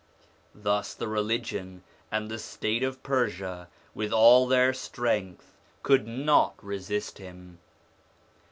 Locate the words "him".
7.19-7.59